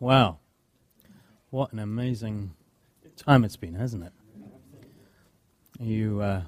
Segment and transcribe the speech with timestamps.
[0.00, 0.38] Wow.
[1.50, 2.54] What an amazing
[3.16, 4.12] time it's been, hasn't it?
[5.80, 6.42] You, uh,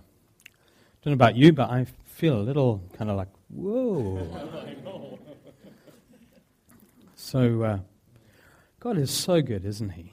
[1.02, 4.38] don't know about you, but I feel a little kind of like, whoa.
[7.16, 7.78] so, uh,
[8.78, 10.12] God is so good, isn't He?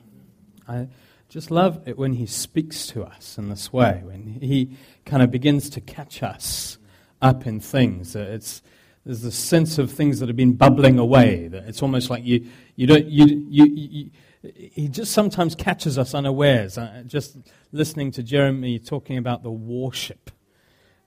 [0.67, 0.87] I
[1.29, 5.29] just love it when He speaks to us in this way, when He kind of
[5.29, 6.79] begins to catch us
[7.21, 8.15] up in things.
[8.15, 8.63] It's,
[9.07, 11.47] there's a sense of things that have been bubbling away.
[11.47, 12.45] That it's almost like you,
[12.75, 14.11] you don't, you, you, you,
[14.51, 16.77] he just sometimes catches us unawares.
[16.77, 17.37] Uh, just
[17.71, 20.29] listening to Jeremy talking about the warship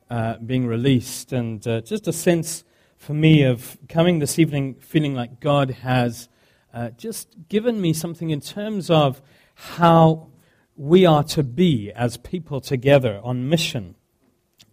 [0.08, 2.64] uh, being released, and uh, just a sense
[2.96, 6.30] for me of coming this evening feeling like God has
[6.72, 9.20] uh, just given me something in terms of
[9.54, 10.28] how
[10.74, 13.94] we are to be as people together on mission.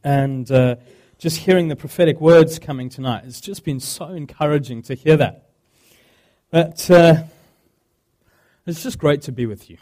[0.01, 0.77] And uh,
[1.17, 5.49] just hearing the prophetic words coming tonight, it's just been so encouraging to hear that.
[6.51, 7.23] But uh,
[8.65, 9.77] it's just great to be with you.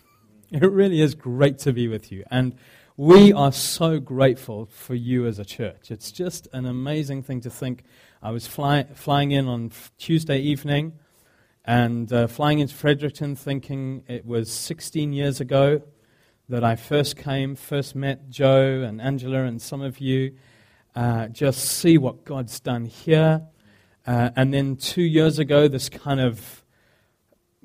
[0.51, 2.23] It really is great to be with you.
[2.31, 2.55] And
[2.97, 5.91] we are so grateful for you as a church.
[5.91, 7.83] It's just an amazing thing to think.
[8.23, 10.93] I was fly, flying in on Tuesday evening
[11.65, 15.81] and uh, flying into Fredericton thinking it was 16 years ago
[16.47, 20.35] that I first came, first met Joe and Angela and some of you.
[20.95, 23.41] Uh, just see what God's done here.
[24.07, 26.63] Uh, and then two years ago, this kind of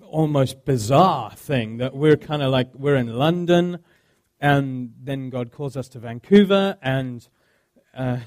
[0.02, 3.78] almost bizarre thing that we're kind of like, we're in London,
[4.40, 7.28] and then God calls us to Vancouver, and
[7.94, 8.18] uh,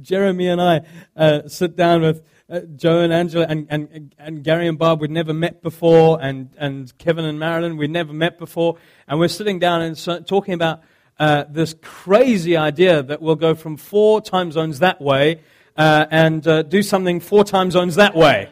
[0.02, 0.82] Jeremy and I
[1.18, 5.12] uh, sit down with uh, Joe and Angela and, and, and Gary and Barb we'd
[5.12, 9.60] never met before, and, and Kevin and Marilyn we'd never met before, and we're sitting
[9.60, 10.82] down and so, talking about
[11.20, 15.42] uh, this crazy idea that we'll go from four time zones that way
[15.78, 18.50] uh, and uh, do something four time zones that way.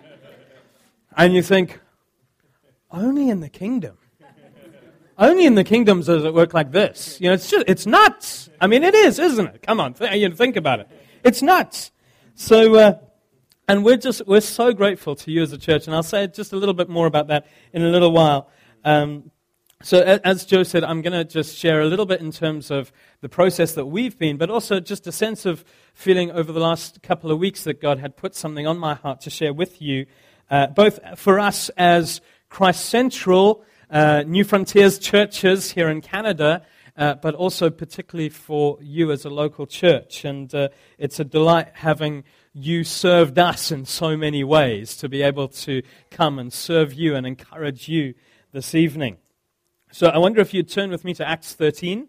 [1.16, 1.80] And you think,
[2.92, 3.98] only in the kingdom.
[5.18, 7.20] Only in the kingdoms does it work like this.
[7.22, 8.50] You know, it's just, it's nuts.
[8.60, 9.62] I mean, it is, isn't it?
[9.62, 10.88] Come on, th- you know, think about it.
[11.24, 11.92] It's nuts.
[12.34, 12.98] So, uh,
[13.68, 16.52] and we're just, we're so grateful to you as a church, and I'll say just
[16.52, 18.50] a little bit more about that in a little while.
[18.84, 19.32] Um,
[19.86, 22.94] so, as Joe said, I'm going to just share a little bit in terms of
[23.20, 27.02] the process that we've been, but also just a sense of feeling over the last
[27.02, 30.06] couple of weeks that God had put something on my heart to share with you,
[30.50, 37.16] uh, both for us as Christ Central, uh, New Frontiers churches here in Canada, uh,
[37.16, 40.24] but also particularly for you as a local church.
[40.24, 42.24] And uh, it's a delight having
[42.54, 47.16] you served us in so many ways to be able to come and serve you
[47.16, 48.14] and encourage you
[48.54, 49.18] this evening.
[49.94, 52.08] So I wonder if you'd turn with me to Acts 13.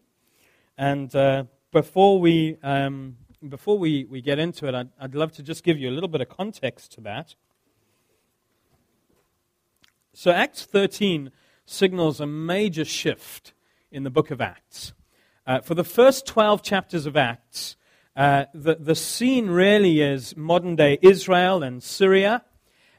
[0.78, 5.43] And uh, before, we, um, before we, we get into it, I'd, I'd love to
[5.43, 7.34] just give you a little bit of context to that.
[10.15, 11.31] So Acts 13
[11.67, 13.53] signals a major shift
[13.91, 14.95] in the book of Acts.
[15.47, 17.77] Uh, for the first 12 chapters of Acts,
[18.16, 22.47] uh, the, the scene really is modern day Israel and Syria.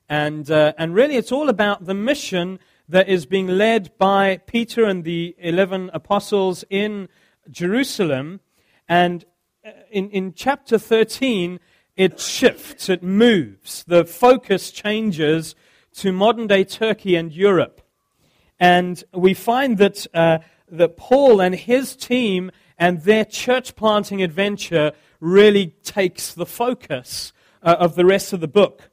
[0.07, 4.85] And, uh, and really, it's all about the mission that is being led by Peter
[4.85, 7.09] and the 11 apostles in
[7.49, 8.39] Jerusalem.
[8.87, 9.25] And
[9.65, 11.59] uh, in, in chapter 13,
[11.95, 13.83] it shifts, it moves.
[13.87, 15.55] The focus changes
[15.95, 17.81] to modern day Turkey and Europe.
[18.59, 24.91] And we find that, uh, that Paul and his team and their church planting adventure
[25.19, 28.89] really takes the focus uh, of the rest of the book.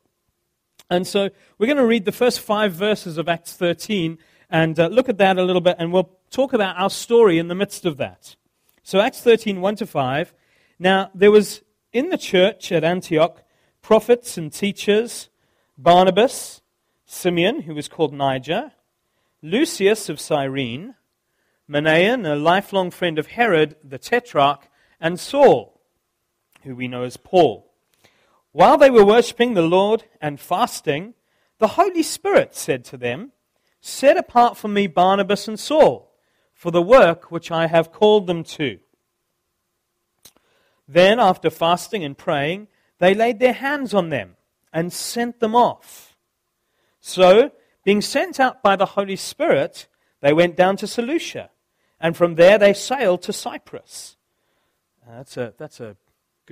[0.92, 4.18] And so we're going to read the first five verses of Acts 13
[4.50, 7.48] and uh, look at that a little bit, and we'll talk about our story in
[7.48, 8.36] the midst of that.
[8.82, 10.34] So, Acts 13, 1 to 5.
[10.78, 11.62] Now, there was
[11.94, 13.42] in the church at Antioch
[13.80, 15.30] prophets and teachers
[15.78, 16.60] Barnabas,
[17.06, 18.72] Simeon, who was called Niger,
[19.40, 20.94] Lucius of Cyrene,
[21.70, 24.68] Manaen, a lifelong friend of Herod the Tetrarch,
[25.00, 25.80] and Saul,
[26.64, 27.71] who we know as Paul.
[28.52, 31.14] While they were worshipping the Lord and fasting,
[31.58, 33.32] the Holy Spirit said to them,
[33.80, 36.12] Set apart for me Barnabas and Saul
[36.62, 38.78] for the work which I have called them to.
[40.86, 42.68] Then, after fasting and praying,
[42.98, 44.36] they laid their hands on them
[44.72, 46.16] and sent them off.
[47.00, 47.50] So,
[47.84, 49.88] being sent out by the Holy Spirit,
[50.20, 51.50] they went down to Seleucia,
[52.00, 54.16] and from there they sailed to Cyprus.
[55.08, 55.96] That's, a, that's a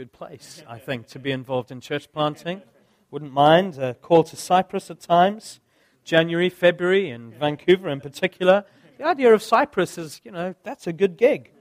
[0.00, 2.62] good place, I think, to be involved in church planting.
[3.10, 5.60] Wouldn't mind a call to Cyprus at times,
[6.04, 8.64] January, February, in Vancouver in particular.
[8.96, 11.52] The idea of Cyprus is, you know, that's a good gig.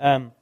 [0.00, 0.32] Um,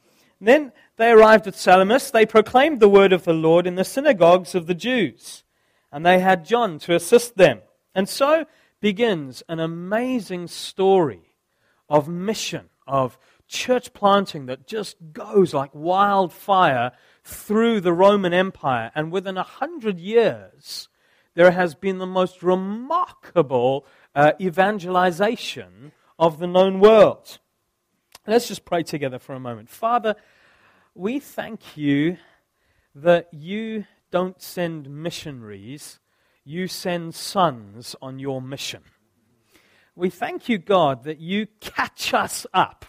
[0.41, 2.13] then they arrived at Salamis.
[2.13, 5.43] They proclaimed the word of the Lord in the synagogues of the Jews,
[5.91, 7.63] and they had John to assist them.
[7.97, 8.47] And so,
[8.81, 11.35] begins an amazing story
[11.89, 13.19] of mission, of
[13.51, 16.93] church planting that just goes like wildfire
[17.31, 18.91] through the Roman Empire.
[18.95, 20.89] And within a hundred years,
[21.35, 27.39] there has been the most remarkable uh, evangelization of the known world.
[28.27, 29.71] Let's just pray together for a moment.
[29.71, 30.17] Father,
[30.95, 32.19] we thank you
[32.95, 36.01] that you don't send missionaries,
[36.45, 38.83] you send sons on your mission.
[39.95, 42.85] We thank you, God, that you catch us up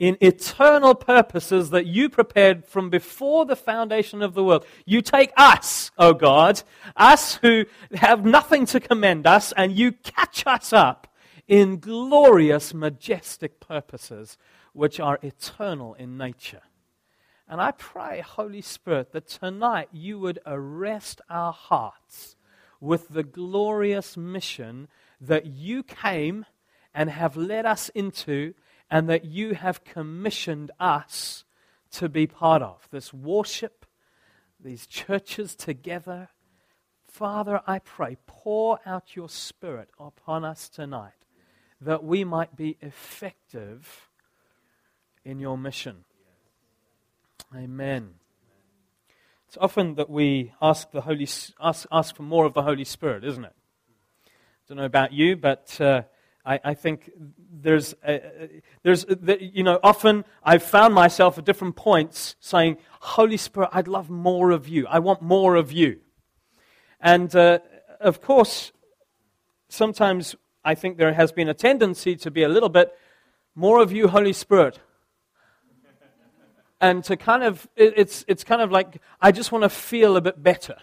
[0.00, 4.64] in eternal purposes that you prepared from before the foundation of the world.
[4.86, 6.62] You take us, O oh God,
[6.96, 11.06] us who have nothing to commend us, and you catch us up
[11.46, 14.38] in glorious, majestic purposes
[14.72, 16.62] which are eternal in nature.
[17.46, 22.36] And I pray, Holy Spirit, that tonight you would arrest our hearts
[22.80, 24.88] with the glorious mission
[25.20, 26.46] that you came
[26.94, 28.54] and have led us into
[28.90, 31.44] and that you have commissioned us
[31.92, 32.88] to be part of.
[32.90, 33.86] This worship,
[34.58, 36.28] these churches together.
[37.06, 41.12] Father, I pray, pour out your Spirit upon us tonight
[41.80, 44.08] that we might be effective
[45.24, 46.04] in your mission.
[47.54, 48.14] Amen.
[49.48, 51.26] It's often that we ask, the Holy,
[51.60, 53.54] ask, ask for more of the Holy Spirit, isn't it?
[54.26, 54.30] I
[54.68, 56.02] don't know about you, but uh,
[56.44, 57.10] I, I think
[57.52, 63.36] there's, a, there's uh, you know, often I've found myself at different points saying, Holy
[63.36, 64.86] Spirit, I'd love more of you.
[64.86, 66.00] I want more of you.
[67.00, 67.58] And uh,
[68.00, 68.72] of course,
[69.68, 70.34] sometimes
[70.64, 72.92] I think there has been a tendency to be a little bit
[73.54, 74.78] more of you, Holy Spirit.
[76.80, 80.20] and to kind of, it's, it's kind of like, I just want to feel a
[80.20, 80.76] bit better.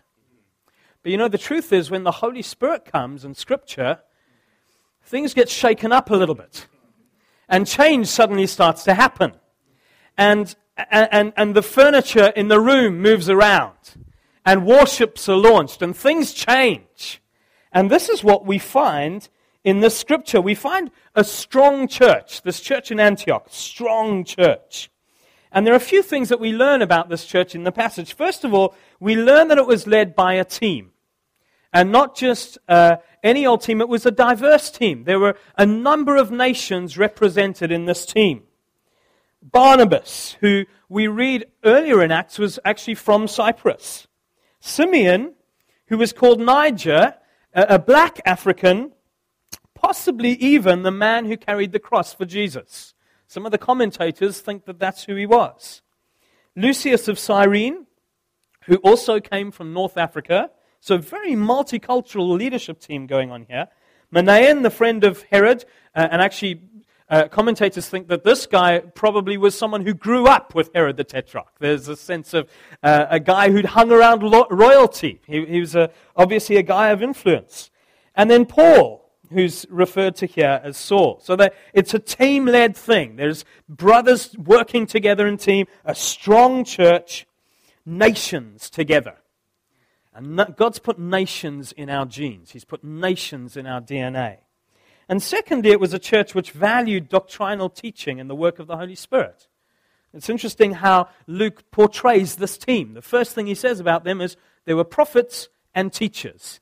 [1.02, 4.00] But you know, the truth is, when the Holy Spirit comes in Scripture,
[5.08, 6.68] things get shaken up a little bit.
[7.50, 9.34] And change suddenly starts to happen.
[10.18, 10.54] And,
[10.92, 13.74] and, and the furniture in the room moves around.
[14.46, 15.82] And warships are launched.
[15.82, 17.22] And things change.
[17.72, 19.30] And this is what we find
[19.64, 20.42] in this scripture.
[20.42, 22.42] We find a strong church.
[22.42, 23.48] This church in Antioch.
[23.50, 24.92] Strong church.
[25.54, 28.14] And there are a few things that we learn about this church in the passage.
[28.14, 30.92] First of all, we learn that it was led by a team.
[31.74, 35.04] And not just uh, any old team, it was a diverse team.
[35.04, 38.44] There were a number of nations represented in this team.
[39.42, 44.08] Barnabas, who we read earlier in Acts, was actually from Cyprus.
[44.60, 45.34] Simeon,
[45.88, 47.16] who was called Niger,
[47.54, 48.92] a black African,
[49.74, 52.94] possibly even the man who carried the cross for Jesus.
[53.28, 55.82] Some of the commentators think that that's who he was.
[56.56, 57.86] Lucius of Cyrene,
[58.66, 60.50] who also came from North Africa,
[60.88, 63.68] so, very multicultural leadership team going on here.
[64.16, 66.62] Manaen, the friend of Herod, uh, and actually,
[67.10, 71.04] uh, commentators think that this guy probably was someone who grew up with Herod the
[71.04, 71.60] Tetrarch.
[71.60, 72.50] There's a sense of
[72.82, 75.20] uh, a guy who'd hung around lo- royalty.
[75.28, 77.70] He, he was a, obviously a guy of influence.
[78.16, 81.20] And then Paul, who's referred to here as Saul.
[81.22, 83.18] So that it's a team led thing.
[83.18, 87.28] There's brothers working together in team, a strong church,
[87.86, 89.18] nations together.
[90.18, 94.38] And God's put nations in our genes, He's put nations in our DNA.
[95.08, 98.76] And secondly, it was a church which valued doctrinal teaching and the work of the
[98.76, 99.48] Holy Spirit.
[100.14, 102.94] It's interesting how Luke portrays this team.
[102.94, 106.60] The first thing he says about them is they were prophets and teachers.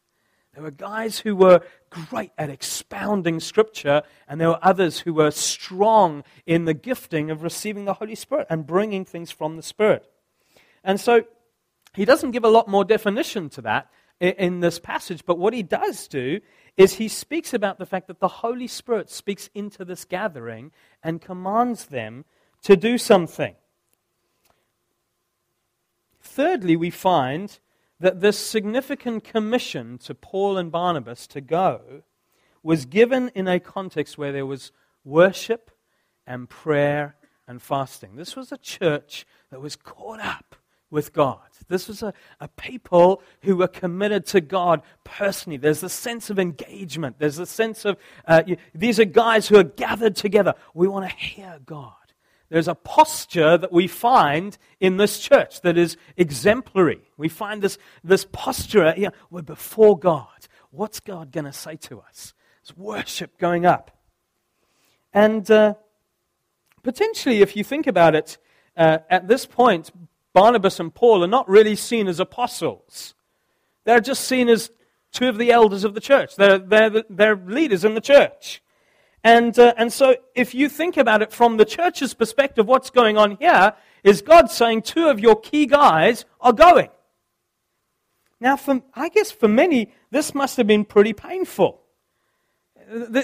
[0.53, 5.31] There were guys who were great at expounding Scripture, and there were others who were
[5.31, 10.05] strong in the gifting of receiving the Holy Spirit and bringing things from the Spirit.
[10.83, 11.23] And so
[11.95, 15.63] he doesn't give a lot more definition to that in this passage, but what he
[15.63, 16.39] does do
[16.77, 20.71] is he speaks about the fact that the Holy Spirit speaks into this gathering
[21.03, 22.25] and commands them
[22.63, 23.55] to do something.
[26.21, 27.59] Thirdly, we find
[27.99, 32.03] that this significant commission to Paul and Barnabas to go
[32.61, 34.71] was given in a context where there was
[35.03, 35.71] worship
[36.25, 37.15] and prayer
[37.47, 38.15] and fasting.
[38.15, 40.55] This was a church that was caught up
[40.89, 41.39] with God.
[41.67, 45.57] This was a, a people who were committed to God personally.
[45.57, 47.17] There's a sense of engagement.
[47.19, 50.53] There's a sense of, uh, you, these are guys who are gathered together.
[50.73, 51.93] We want to hear God.
[52.49, 57.01] There's a posture that we find in this church that is exemplary.
[57.17, 60.27] We find this, this posture, you know, we're before God.
[60.69, 62.33] What's God going to say to us?
[62.61, 63.91] It's worship going up.
[65.11, 65.75] And uh,
[66.83, 68.37] potentially, if you think about it,
[68.77, 69.91] uh, at this point,
[70.35, 73.15] Barnabas and Paul are not really seen as apostles.
[73.85, 74.69] They're just seen as
[75.13, 76.35] two of the elders of the church.
[76.35, 78.61] They're, they're, they're leaders in the church.
[79.23, 83.17] And, uh, and so, if you think about it from the church's perspective, what's going
[83.17, 86.89] on here is God saying two of your key guys are going.
[88.41, 91.81] Now, for, I guess for many, this must have been pretty painful.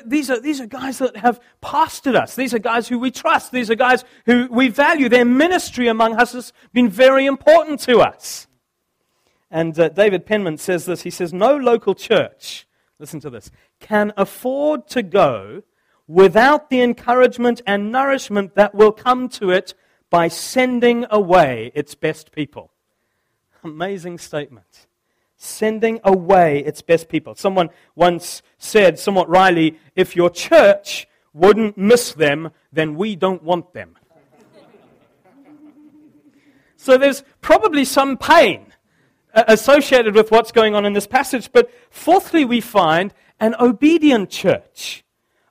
[0.05, 2.35] These are, these are guys that have pastored us.
[2.35, 3.51] These are guys who we trust.
[3.51, 5.09] These are guys who we value.
[5.09, 8.47] Their ministry among us has been very important to us.
[9.49, 11.03] And uh, David Penman says this.
[11.03, 12.67] He says, No local church,
[12.99, 15.63] listen to this, can afford to go
[16.07, 19.73] without the encouragement and nourishment that will come to it
[20.09, 22.71] by sending away its best people.
[23.63, 24.87] Amazing statement.
[25.43, 27.33] Sending away its best people.
[27.33, 33.73] Someone once said, somewhat wryly, if your church wouldn't miss them, then we don't want
[33.73, 33.97] them.
[36.75, 38.67] so there's probably some pain
[39.33, 41.51] uh, associated with what's going on in this passage.
[41.51, 45.03] But fourthly, we find an obedient church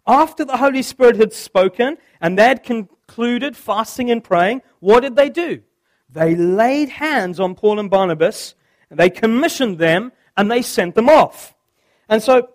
[0.07, 5.17] after the Holy Spirit had spoken and they had concluded fasting and praying, what did
[5.17, 5.63] they do?
[6.09, 8.55] They laid hands on Paul and Barnabas,
[8.91, 11.55] they commissioned them, and they sent them off.
[12.09, 12.51] And so,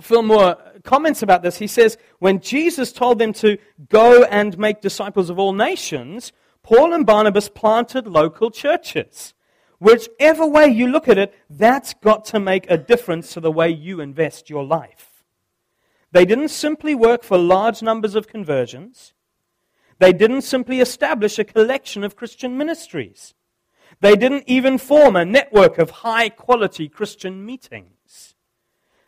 [0.00, 1.58] Phil Moore comments about this.
[1.58, 6.92] He says, when Jesus told them to go and make disciples of all nations, Paul
[6.92, 9.34] and Barnabas planted local churches.
[9.78, 13.68] Whichever way you look at it, that's got to make a difference to the way
[13.68, 15.24] you invest your life.
[16.12, 19.12] They didn't simply work for large numbers of conversions.
[19.98, 23.34] They didn't simply establish a collection of Christian ministries.
[24.00, 28.34] They didn't even form a network of high quality Christian meetings.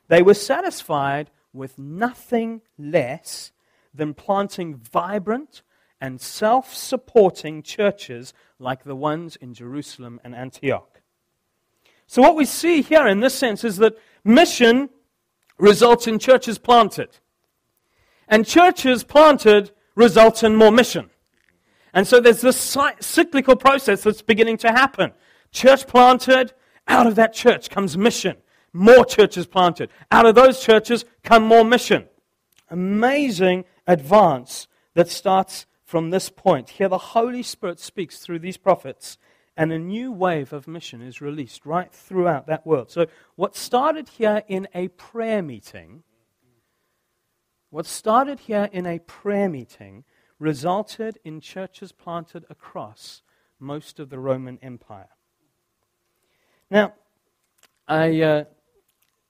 [0.09, 3.53] They were satisfied with nothing less
[3.95, 5.63] than planting vibrant
[6.01, 11.01] and self supporting churches like the ones in Jerusalem and Antioch.
[12.07, 14.91] So, what we see here in this sense is that mission
[15.59, 17.19] results in churches planted.
[18.29, 21.11] And churches planted results in more mission.
[21.97, 25.13] And so there's this cyclical process that's beginning to happen.
[25.51, 26.53] Church planted,
[26.87, 28.37] out of that church comes mission.
[28.75, 29.89] More churches planted.
[30.13, 32.05] Out of those churches come more mission.
[32.69, 36.69] Amazing advance that starts from this point.
[36.69, 39.17] Here, the Holy Spirit speaks through these prophets
[39.57, 42.91] and a new wave of mission is released right throughout that world.
[42.91, 46.03] So, what started here in a prayer meeting,
[47.71, 50.05] what started here in a prayer meeting,
[50.39, 53.23] resulted in churches planted across
[53.59, 55.09] most of the Roman Empire.
[56.71, 56.95] Now,
[57.89, 58.45] I uh,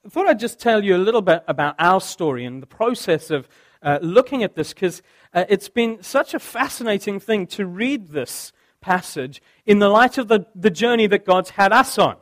[0.09, 3.47] thought I'd just tell you a little bit about our story and the process of
[3.81, 5.01] uh, looking at this because
[5.33, 10.27] uh, it's been such a fascinating thing to read this passage in the light of
[10.27, 12.17] the, the journey that God's had us on.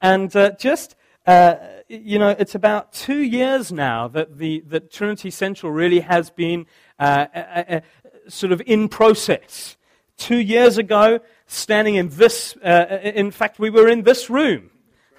[0.00, 0.94] And uh, just,
[1.26, 1.56] uh,
[1.88, 6.66] you know, it's about two years now that, the, that Trinity Central really has been
[6.98, 7.80] uh,
[8.28, 9.76] sort of in process.
[10.16, 14.70] Two years ago, standing in this, uh, in fact, we were in this room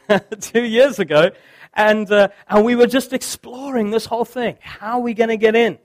[0.40, 1.32] two years ago,
[1.74, 4.58] and, and we were just exploring this whole thing.
[4.62, 5.78] How are we going to get in?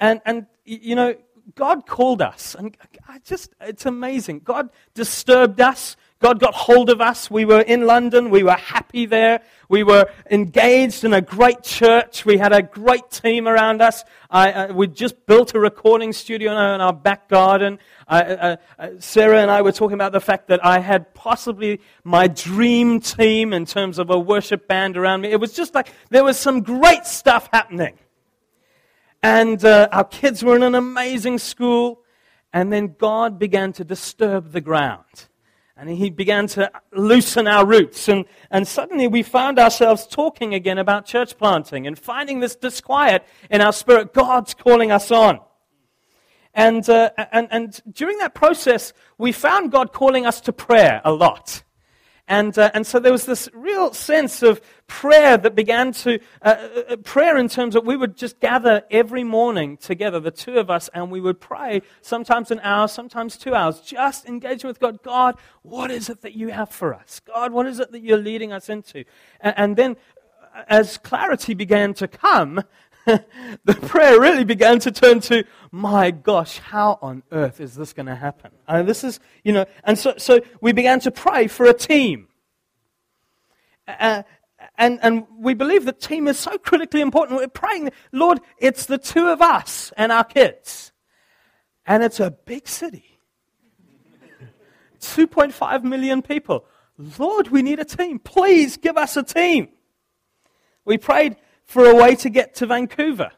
[0.00, 1.14] And, and, you know,
[1.54, 2.76] God called us, and
[3.08, 4.40] I just, it's amazing.
[4.40, 5.96] God disturbed us.
[6.18, 7.30] God got hold of us.
[7.30, 8.30] We were in London.
[8.30, 9.42] We were happy there.
[9.68, 12.24] We were engaged in a great church.
[12.24, 14.02] We had a great team around us.
[14.30, 17.78] I, uh, we just built a recording studio in our back garden.
[18.08, 22.28] Uh, uh, Sarah and I were talking about the fact that I had possibly my
[22.28, 25.32] dream team in terms of a worship band around me.
[25.32, 27.98] It was just like there was some great stuff happening.
[29.22, 32.00] And uh, our kids were in an amazing school.
[32.54, 35.28] And then God began to disturb the ground.
[35.76, 38.08] And he began to loosen our roots.
[38.08, 43.24] And, and suddenly we found ourselves talking again about church planting and finding this disquiet
[43.50, 44.14] in our spirit.
[44.14, 45.40] God's calling us on.
[46.54, 51.12] And, uh, and, and during that process, we found God calling us to prayer a
[51.12, 51.62] lot.
[52.28, 56.48] And, uh, and so there was this real sense of prayer that began to, uh,
[56.48, 60.58] uh, uh, prayer in terms of we would just gather every morning together, the two
[60.58, 64.80] of us, and we would pray, sometimes an hour, sometimes two hours, just engaging with
[64.80, 65.02] God.
[65.04, 67.20] God, what is it that you have for us?
[67.20, 69.04] God, what is it that you're leading us into?
[69.40, 69.96] And, and then
[70.54, 72.60] uh, as clarity began to come,
[73.64, 78.06] the prayer really began to turn to, my gosh, how on earth is this going
[78.06, 78.50] to happen?
[78.66, 82.26] And this is, you know, and so, so we began to pray for a team.
[83.86, 84.24] Uh,
[84.76, 87.38] and, and we believe that team is so critically important.
[87.38, 90.90] We're praying, Lord, it's the two of us and our kids.
[91.86, 93.20] And it's a big city
[95.00, 96.64] 2.5 million people.
[97.18, 98.18] Lord, we need a team.
[98.18, 99.68] Please give us a team.
[100.84, 101.36] We prayed
[101.66, 103.32] for a way to get to Vancouver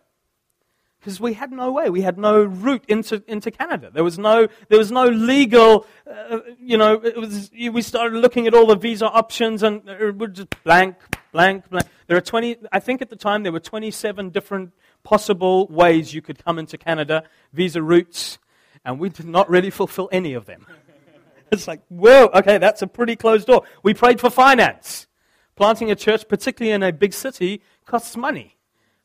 [1.01, 1.91] because we had no way.
[1.91, 3.91] We had no route into, into Canada.
[3.93, 8.47] There was no, there was no legal, uh, you know, it was, we started looking
[8.47, 10.97] at all the visa options and it was just blank,
[11.33, 11.87] blank, blank.
[12.09, 16.21] There are 20, I think at the time there were 27 different possible ways you
[16.21, 18.39] could come into Canada, visa routes,
[18.85, 20.67] and we did not really fulfill any of them.
[21.53, 23.63] it's like, whoa, okay, that's a pretty closed door.
[23.83, 25.07] We prayed for finance.
[25.57, 28.57] Planting a church, particularly in a big city, costs money.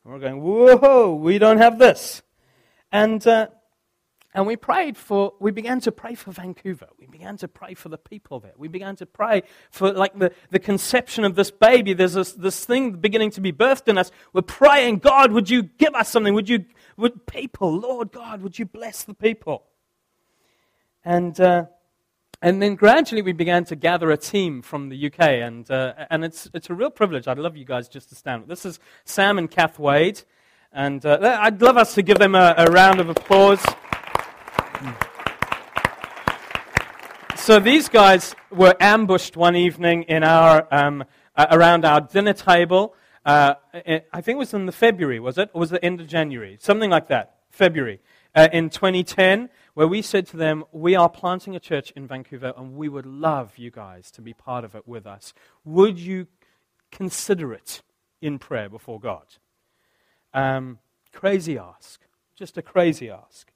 [0.04, 2.22] And we're going, whoa, we don't have this.
[2.92, 3.48] And, uh,
[4.34, 6.88] and we prayed for, we began to pray for Vancouver.
[6.98, 8.52] We began to pray for the people there.
[8.56, 11.94] We began to pray for like the, the conception of this baby.
[11.94, 14.10] There's this, this thing beginning to be birthed in us.
[14.32, 16.34] We're praying, God, would you give us something?
[16.34, 16.66] Would you,
[16.98, 19.64] would people, Lord God, would you bless the people?
[21.04, 21.66] And, uh,
[22.44, 26.22] and then gradually we began to gather a team from the UK, and, uh, and
[26.22, 27.26] it's, it's a real privilege.
[27.26, 28.48] I'd love you guys just to stand.
[28.48, 30.20] This is Sam and Kath Wade,
[30.70, 33.64] and uh, I'd love us to give them a, a round of applause.
[37.34, 42.94] So these guys were ambushed one evening in our, um, uh, around our dinner table.
[43.24, 45.48] Uh, I think it was in the February, was it?
[45.54, 46.58] Or was it the end of January?
[46.60, 47.36] Something like that.
[47.48, 48.00] February.
[48.34, 52.52] Uh, in 2010 where we said to them, We are planting a church in Vancouver
[52.56, 55.34] and we would love you guys to be part of it with us.
[55.64, 56.28] Would you
[56.90, 57.82] consider it
[58.22, 59.26] in prayer before God?
[60.32, 60.78] Um,
[61.12, 62.00] crazy ask.
[62.36, 63.52] Just a crazy ask.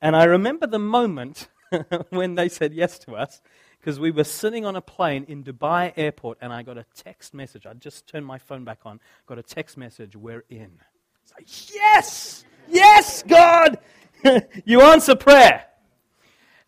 [0.00, 1.48] And I remember the moment
[2.10, 3.40] when they said yes to us
[3.80, 7.34] because we were sitting on a plane in Dubai airport and I got a text
[7.34, 7.66] message.
[7.66, 10.78] I just turned my phone back on, got a text message, We're in.
[11.22, 12.44] It's like, Yes!
[12.66, 13.78] Yes, God!
[14.64, 15.66] you answer prayer.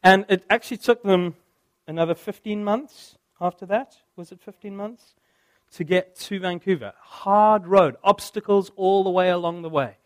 [0.02, 1.34] And it actually took them
[1.86, 3.96] another 15 months after that.
[4.16, 5.14] Was it 15 months?
[5.72, 6.92] To get to Vancouver.
[7.00, 9.96] Hard road, obstacles all the way along the way.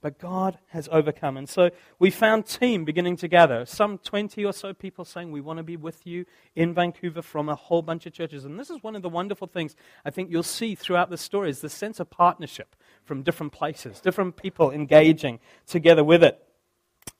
[0.00, 1.38] But God has overcome.
[1.38, 3.64] And so we found team beginning to gather.
[3.64, 7.48] Some 20 or so people saying, We want to be with you in Vancouver from
[7.48, 8.44] a whole bunch of churches.
[8.44, 11.48] And this is one of the wonderful things I think you'll see throughout the story
[11.48, 16.43] is the sense of partnership from different places, different people engaging together with it.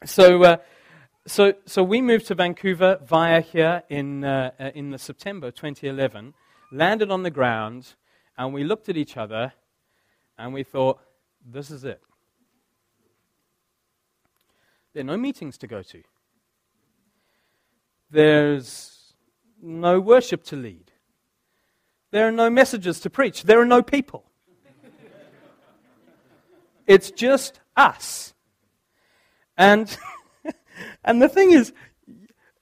[0.04, 0.57] So, uh,
[1.26, 6.35] so, so we moved to Vancouver via here in, uh, uh, in the September 2011,
[6.70, 7.94] landed on the ground,
[8.37, 9.54] and we looked at each other
[10.37, 11.00] and we thought,
[11.44, 12.02] this is it.
[14.92, 16.02] There are no meetings to go to.
[18.11, 19.14] There's
[19.62, 20.92] no worship to lead.
[22.11, 23.44] There are no messages to preach.
[23.44, 24.30] There are no people.
[26.87, 28.34] it's just us.
[29.57, 29.97] And,
[31.05, 31.73] and the thing is,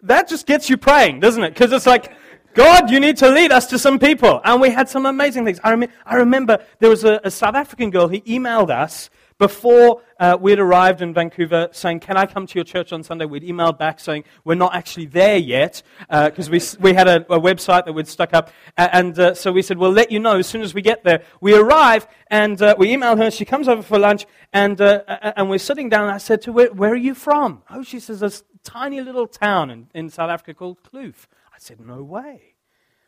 [0.03, 1.51] that just gets you praying, doesn't it?
[1.51, 2.13] Because it's like,
[2.55, 4.41] God, you need to lead us to some people.
[4.45, 5.59] And we had some amazing things.
[5.65, 9.09] I, rem- I remember there was a, a, South African girl, who emailed us
[9.43, 13.25] before uh, we'd arrived in Vancouver saying, Can I come to your church on Sunday?
[13.25, 17.23] We'd emailed back saying, We're not actually there yet, because uh, we, we had a,
[17.23, 18.53] a, website that we'd stuck up.
[18.77, 21.25] And uh, so we said, We'll let you know as soon as we get there.
[21.41, 23.33] We arrive, and uh, we email her.
[23.33, 26.05] She comes over for lunch, and, uh, and we're sitting down.
[26.05, 27.65] And I said to her, where, where are you from?
[27.69, 31.27] Oh, she says, This tiny little town in, in South Africa called Kloof.
[31.53, 32.55] I said, No way.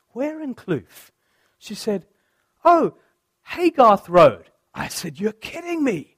[0.09, 1.13] Where in Kloof?
[1.59, 2.07] She said,
[2.65, 2.95] Oh,
[3.51, 4.51] Haygarth Road.
[4.75, 6.14] I said, You're kidding me.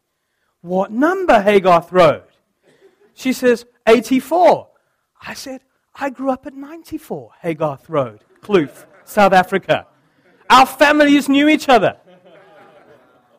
[0.66, 2.24] What number, Haygarth Road?
[3.14, 4.66] She says, 84.
[5.22, 5.60] I said,
[5.94, 9.86] I grew up at 94 Haygarth Road, Kloof, South Africa.
[10.50, 11.98] Our families knew each other.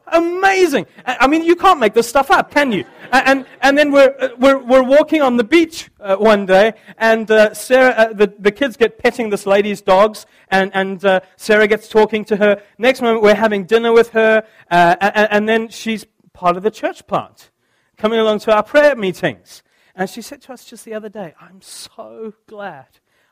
[0.08, 0.86] Amazing.
[1.06, 2.86] I mean, you can't make this stuff up, can you?
[3.12, 7.30] And, and then we're, uh, we're, we're walking on the beach uh, one day, and
[7.30, 12.24] uh, Sarah, the, the kids get petting this lady's dogs, and, and Sarah gets talking
[12.24, 12.62] to her.
[12.78, 16.06] Next moment, we're having dinner with her, and then she's
[16.38, 17.50] part of the church plant,
[17.97, 19.63] coming along to our prayer meetings.
[19.95, 22.86] And she said to us just the other day, I'm so glad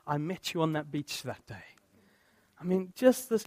[0.04, 1.68] I met you on that beach that day.
[2.60, 3.46] I mean, just this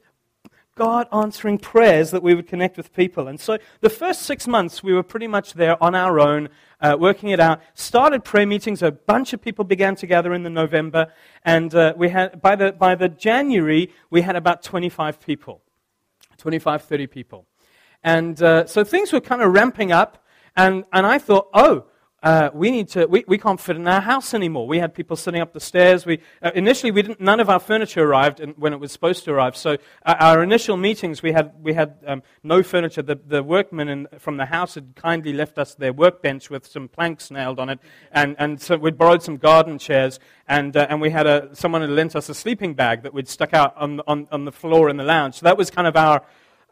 [0.77, 3.27] God answering prayers that we would connect with people.
[3.27, 6.47] And so the first six months, we were pretty much there on our own,
[6.79, 7.59] uh, working it out.
[7.73, 8.81] Started prayer meetings.
[8.81, 11.11] A bunch of people began to gather in the November.
[11.43, 15.63] And uh, we had, by, the, by the January, we had about 25 people,
[16.37, 17.48] 25, 30 people.
[18.03, 20.23] And uh, so things were kind of ramping up,
[20.55, 21.85] and, and I thought, oh,
[22.21, 24.67] uh, we need to, we, we can't fit in our house anymore.
[24.67, 26.05] We had people sitting up the stairs.
[26.05, 29.31] We, uh, initially, we didn't, none of our furniture arrived when it was supposed to
[29.31, 29.55] arrive.
[29.55, 33.01] So uh, our initial meetings, we had, we had um, no furniture.
[33.01, 36.89] The, the workmen in, from the house had kindly left us their workbench with some
[36.89, 37.79] planks nailed on it.
[38.11, 40.19] And, and so we'd borrowed some garden chairs.
[40.45, 43.29] And, uh, and we had a, someone had lent us a sleeping bag that we'd
[43.29, 45.35] stuck out on, on, on the floor in the lounge.
[45.35, 46.23] So that was kind of our,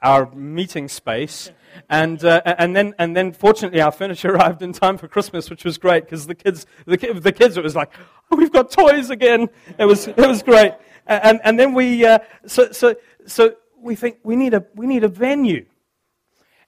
[0.01, 1.51] our meeting space.
[1.89, 5.63] And, uh, and, then, and then, fortunately, our furniture arrived in time for Christmas, which
[5.63, 7.91] was great because the kids, the, the kids, it was like,
[8.31, 9.49] oh, we've got toys again.
[9.77, 10.73] It was, it was great.
[11.05, 15.03] And, and then we, uh, so, so, so we think we need a, we need
[15.03, 15.65] a venue.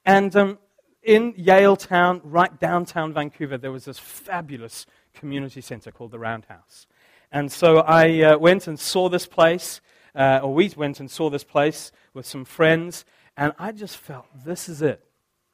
[0.04, 0.58] And um,
[1.02, 6.86] in Yaletown, right downtown Vancouver, there was this fabulous community center called the Roundhouse.
[7.32, 9.80] And so I uh, went and saw this place,
[10.14, 13.04] uh, or we went and saw this place with some friends,
[13.36, 15.04] and I just felt this is it.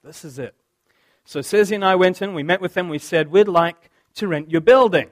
[0.02, 0.54] This is it.
[1.24, 4.28] So Susie and I went in, we met with them, we said, We'd like to
[4.28, 5.10] rent your building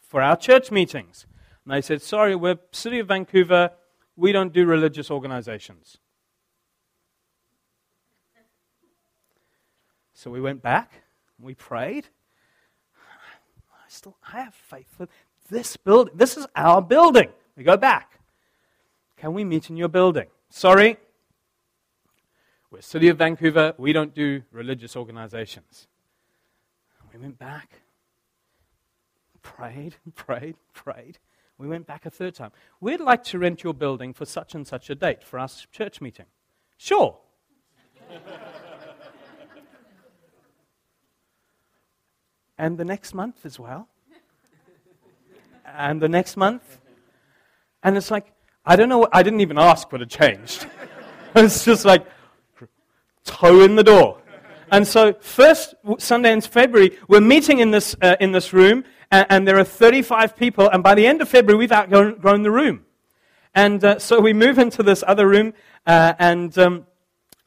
[0.00, 1.26] for our church meetings.
[1.64, 3.70] And they said, Sorry, we're City of Vancouver,
[4.16, 5.98] we don't do religious organizations.
[10.14, 11.02] So we went back,
[11.38, 12.06] we prayed.
[13.74, 15.08] I still I have faith for
[15.50, 16.14] this building.
[16.16, 17.28] This is our building.
[17.56, 18.18] We go back.
[19.16, 20.26] Can we meet in your building?
[20.50, 20.98] Sorry.
[22.70, 23.74] We're City of Vancouver.
[23.78, 25.86] We don't do religious organizations.
[27.12, 27.82] We went back,
[29.42, 31.18] prayed, prayed, prayed.
[31.58, 32.50] We went back a third time.
[32.80, 36.00] We'd like to rent your building for such and such a date for our church
[36.00, 36.26] meeting.
[36.76, 37.16] Sure.
[42.58, 43.88] and the next month as well.
[45.64, 46.80] And the next month.
[47.82, 48.32] And it's like,
[48.66, 50.66] I don't know, I didn't even ask what had changed.
[51.34, 52.04] it's just like,
[53.26, 54.22] toe in the door.
[54.70, 59.26] And so, first Sunday in February, we're meeting in this, uh, in this room, and,
[59.28, 62.84] and, there are 35 people, and by the end of February, we've outgrown the room.
[63.54, 65.54] And uh, so we move into this other room,
[65.86, 66.86] uh, and um,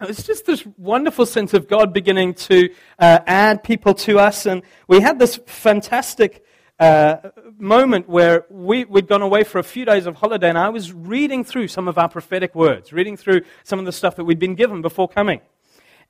[0.01, 4.45] it's just this wonderful sense of God beginning to uh, add people to us.
[4.45, 6.45] And we had this fantastic
[6.79, 7.17] uh,
[7.57, 10.93] moment where we, we'd gone away for a few days of holiday, and I was
[10.93, 14.39] reading through some of our prophetic words, reading through some of the stuff that we'd
[14.39, 15.41] been given before coming.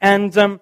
[0.01, 0.61] And um,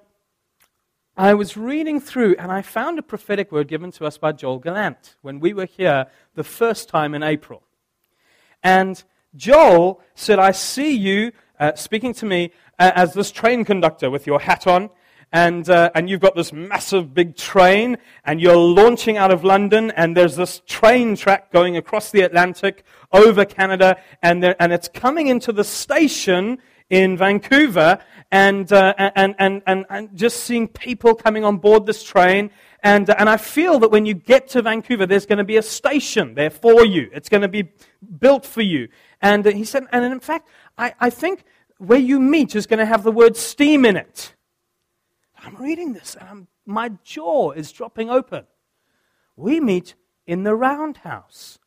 [1.16, 4.58] I was reading through, and I found a prophetic word given to us by Joel
[4.58, 7.62] Gallant when we were here the first time in April.
[8.64, 9.04] And
[9.36, 14.26] Joel said, I see you uh, speaking to me uh, as this train conductor with
[14.26, 14.90] your hat on,
[15.32, 19.92] and, uh, and you've got this massive big train, and you're launching out of London,
[19.92, 24.88] and there's this train track going across the Atlantic over Canada, and, there, and it's
[24.88, 26.58] coming into the station
[26.90, 28.00] in Vancouver,
[28.32, 32.50] and, uh, and, and, and, and just seeing people coming on board this train.
[32.82, 35.58] And, uh, and I feel that when you get to Vancouver, there's going to be
[35.58, 37.10] a station there for you.
[37.14, 37.70] It's going to be
[38.20, 38.88] built for you.
[39.22, 40.48] And uh, he said, and in fact,
[40.78, 41.44] I, I think
[41.78, 44.34] where you meet is going to have the word steam in it.
[45.40, 48.46] I'm reading this and I'm, my jaw is dropping open.
[49.36, 49.96] We meet
[50.26, 51.60] in the roundhouse.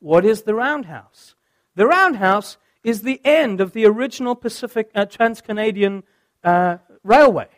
[0.00, 1.34] What is the roundhouse?
[1.76, 6.04] The roundhouse is the end of the original Pacific uh, Trans-Canadian
[6.44, 7.48] uh, Railway.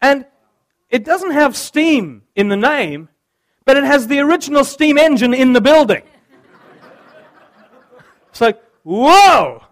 [0.00, 0.26] And
[0.90, 3.08] it doesn't have steam in the name,
[3.64, 6.02] but it has the original steam engine in the building.
[8.28, 9.62] It's like, whoa!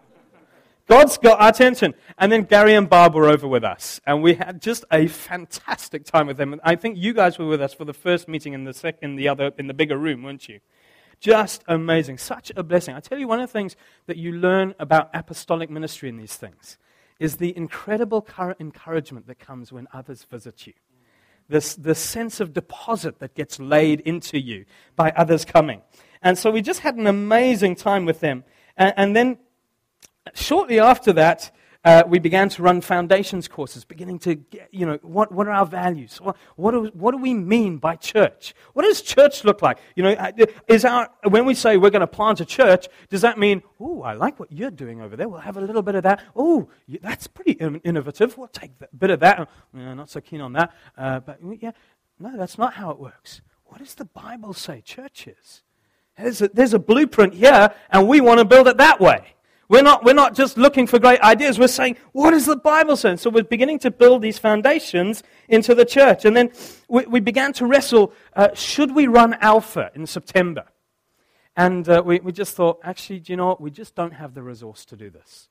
[0.87, 1.95] God's got our attention.
[2.19, 6.05] And then Gary and Barb were over with us, and we had just a fantastic
[6.05, 6.61] time with them.
[6.63, 9.29] I think you guys were with us for the first meeting in the, in the,
[9.29, 10.61] other, in the bigger room, weren't you?
[11.21, 12.19] Just amazing.
[12.19, 12.95] Such a blessing.
[12.95, 16.35] I tell you, one of the things that you learn about apostolic ministry in these
[16.35, 16.79] things
[17.19, 18.27] is the incredible
[18.59, 20.73] encouragement that comes when others visit you.
[21.49, 24.65] This, this sense of deposit that gets laid into you
[24.97, 25.83] by others coming.
[26.23, 28.45] And so we just had an amazing time with them.
[28.77, 29.39] And, and then
[30.33, 34.99] shortly after that, uh, we began to run foundations courses, beginning to get, you know,
[35.03, 36.21] what, what are our values?
[36.21, 38.55] What, what, do, what do we mean by church?
[38.75, 39.79] What does church look like?
[39.97, 40.33] You know, uh,
[40.69, 44.03] is our, when we say we're going to plant a church, does that mean, oh,
[44.03, 45.29] I like what you're doing over there.
[45.29, 46.23] We'll have a little bit of that.
[46.37, 46.69] Oh,
[47.01, 48.37] that's pretty innovative.
[48.37, 49.41] We'll take a bit of that.
[49.41, 50.75] Uh, not so keen on that.
[50.99, 51.73] Uh, but yeah,
[52.19, 53.41] no, that's not how it works.
[53.65, 55.63] What does the Bible say church is?
[56.19, 59.35] There's a, there's a blueprint here, and we want to build it that way.
[59.71, 61.57] We're not, we're not just looking for great ideas.
[61.57, 63.15] We're saying, what does the Bible say?
[63.15, 66.25] So we're beginning to build these foundations into the church.
[66.25, 66.51] And then
[66.89, 70.65] we, we began to wrestle uh, should we run Alpha in September?
[71.57, 73.61] And uh, we, we just thought, actually, do you know what?
[73.61, 75.49] We just don't have the resource to do this.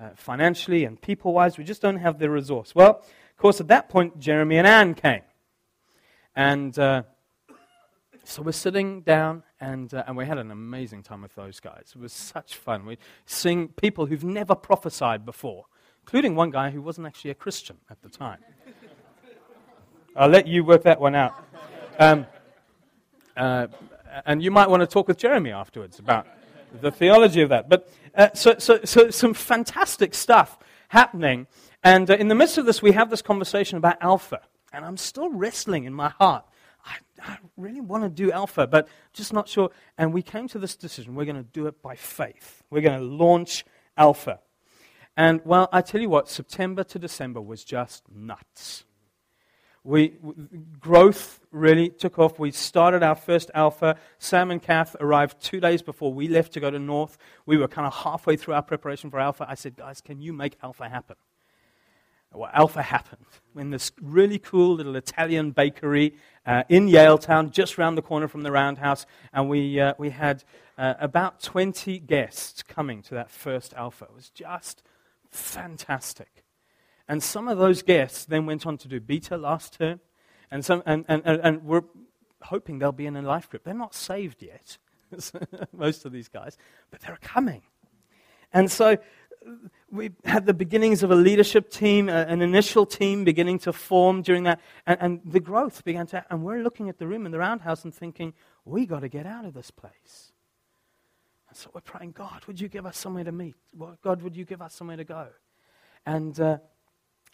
[0.00, 2.74] Uh, financially and people wise, we just don't have the resource.
[2.74, 5.22] Well, of course, at that point, Jeremy and Anne came.
[6.34, 7.02] And uh,
[8.30, 11.92] so we're sitting down and, uh, and we had an amazing time with those guys.
[11.94, 12.86] It was such fun.
[12.86, 15.64] We sing people who've never prophesied before,
[16.02, 18.38] including one guy who wasn't actually a Christian at the time.
[20.16, 21.34] I'll let you work that one out.
[21.98, 22.26] Um,
[23.36, 23.66] uh,
[24.24, 26.26] and you might want to talk with Jeremy afterwards about
[26.80, 27.68] the theology of that.
[27.68, 30.56] But uh, so, so, so some fantastic stuff.
[30.90, 31.46] happening.
[31.82, 34.40] And uh, in the midst of this, we have this conversation about Alpha.
[34.72, 36.44] And I'm still wrestling in my heart.
[36.84, 39.70] I, I really want to do Alpha, but just not sure.
[39.98, 42.62] And we came to this decision we're going to do it by faith.
[42.70, 43.64] We're going to launch
[43.96, 44.40] Alpha.
[45.16, 48.84] And well, I tell you what, September to December was just nuts.
[49.82, 50.18] We,
[50.78, 52.38] growth really took off.
[52.38, 53.96] We started our first alpha.
[54.18, 57.16] Sam and Kath arrived two days before we left to go to North.
[57.46, 59.46] We were kind of halfway through our preparation for alpha.
[59.48, 61.16] I said, guys, can you make alpha happen?
[62.32, 66.14] Well, alpha happened in this really cool little Italian bakery
[66.46, 69.04] uh, in Yaletown, just round the corner from the Roundhouse.
[69.32, 70.44] And we, uh, we had
[70.78, 74.04] uh, about 20 guests coming to that first alpha.
[74.04, 74.84] It was just
[75.28, 76.44] fantastic.
[77.08, 79.98] And some of those guests then went on to do beta last term,
[80.52, 81.82] and, some, and, and, and, and we're
[82.42, 83.64] hoping they'll be in a life group.
[83.64, 84.78] They're not saved yet,
[85.72, 86.56] most of these guys,
[86.92, 87.62] but they're coming.
[88.52, 88.98] And so
[89.90, 94.44] we had the beginnings of a leadership team, an initial team beginning to form during
[94.44, 96.24] that, and, and the growth began to.
[96.30, 99.26] And we're looking at the room in the roundhouse and thinking, we got to get
[99.26, 100.32] out of this place.
[101.48, 103.54] And so we're praying, God, would you give us somewhere to meet?
[104.02, 105.28] God, would you give us somewhere to go?
[106.06, 106.58] And uh,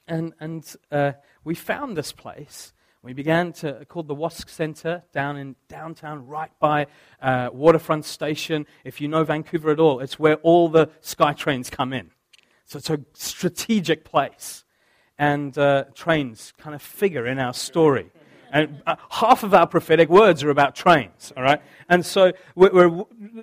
[0.08, 1.12] and, and uh,
[1.44, 2.72] we found this place.
[3.02, 6.86] We began to, called the Wosk Center down in downtown, right by
[7.20, 8.66] uh, Waterfront Station.
[8.84, 12.10] If you know Vancouver at all, it's where all the SkyTrains come in.
[12.66, 14.64] So it's a strategic place.
[15.18, 18.10] And uh, trains kind of figure in our story.
[18.52, 21.60] And uh, half of our prophetic words are about trains, all right?
[21.88, 22.90] And so we're,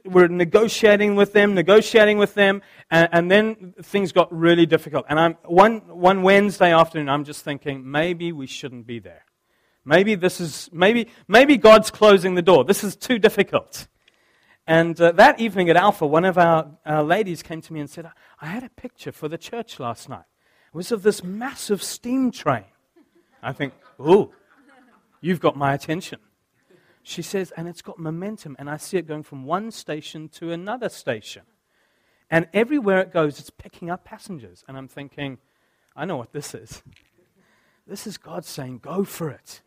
[0.05, 5.05] we're, negotiating with them, negotiating with them, and, and, then things got really difficult.
[5.09, 9.25] And I'm, one, one Wednesday afternoon, I'm just thinking, maybe we shouldn't be there.
[9.83, 12.63] Maybe this is, maybe, maybe God's closing the door.
[12.63, 13.87] This is too difficult.
[14.65, 17.89] And uh, that evening at Alpha, one of our, our ladies came to me and
[17.89, 20.25] said, I had a picture for the church last night.
[20.73, 22.65] It was of this massive steam train.
[23.41, 24.31] I think, ooh,
[25.23, 26.19] You've got my attention.
[27.01, 30.51] She says, and it's got momentum, and I see it going from one station to
[30.51, 31.43] another station.
[32.29, 34.65] And everywhere it goes, it's picking up passengers.
[34.67, 35.37] And I'm thinking,
[35.95, 36.83] I know what this is.
[37.87, 39.61] This is God saying, go for it.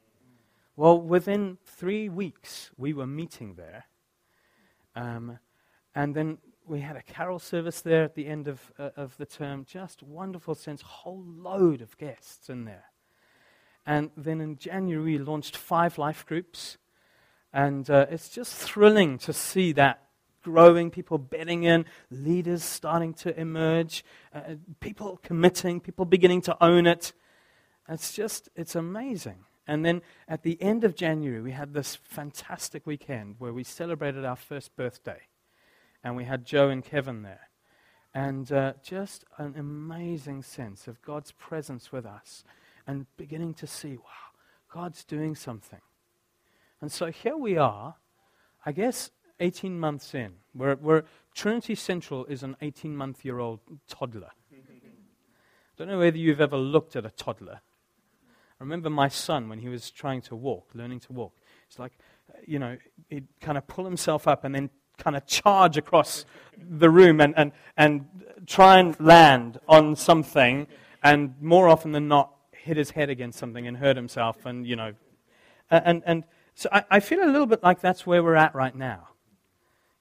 [0.76, 3.86] Well, within three weeks, we were meeting there.
[4.96, 5.38] Um,
[5.94, 9.26] and then we had a carol service there at the end of, uh, of the
[9.26, 9.64] term.
[9.64, 12.86] Just wonderful sense, whole load of guests in there.
[13.86, 16.76] And then in January, we launched five life groups.
[17.52, 20.02] And uh, it's just thrilling to see that
[20.42, 24.04] growing, people betting in, leaders starting to emerge,
[24.34, 27.12] uh, people committing, people beginning to own it.
[27.88, 29.45] It's just, it's amazing.
[29.66, 34.24] And then at the end of January, we had this fantastic weekend where we celebrated
[34.24, 35.22] our first birthday.
[36.04, 37.48] And we had Joe and Kevin there.
[38.14, 42.44] And uh, just an amazing sense of God's presence with us
[42.86, 44.32] and beginning to see, wow,
[44.72, 45.80] God's doing something.
[46.80, 47.96] And so here we are,
[48.64, 50.34] I guess 18 months in.
[50.54, 51.02] We're, we're
[51.34, 54.30] Trinity Central is an 18 month year old toddler.
[55.76, 57.60] Don't know whether you've ever looked at a toddler.
[58.60, 61.34] I remember my son when he was trying to walk, learning to walk.
[61.68, 61.92] It's like,
[62.32, 62.76] uh, you know,
[63.08, 66.24] he'd kind of pull himself up and then kind of charge across
[66.56, 68.06] the room and, and, and
[68.46, 70.66] try and land on something.
[71.02, 74.46] And more often than not, hit his head against something and hurt himself.
[74.46, 74.92] And, you know,
[75.70, 78.74] and, and so I, I feel a little bit like that's where we're at right
[78.74, 79.08] now.